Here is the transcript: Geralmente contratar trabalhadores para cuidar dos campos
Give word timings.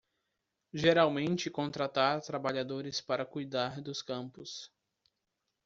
Geralmente 0.73 1.51
contratar 1.51 2.23
trabalhadores 2.23 2.99
para 2.99 3.23
cuidar 3.23 3.79
dos 3.79 4.01
campos 4.01 4.73